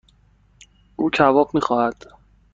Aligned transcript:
او 0.95 1.09
کباب 1.09 1.51
میخواهد. 1.53 2.05